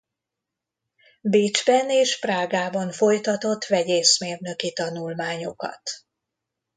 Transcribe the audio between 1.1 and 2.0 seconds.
Bécsben